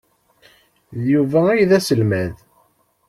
[1.01, 2.35] D Yuba ay d aselmad.